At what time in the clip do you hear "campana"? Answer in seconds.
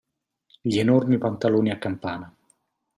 1.77-2.35